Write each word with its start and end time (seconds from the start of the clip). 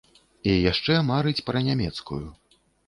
І 0.53 0.55
яшчэ 0.71 0.97
марыць 1.11 1.45
пра 1.51 1.59
нямецкую. 1.69 2.23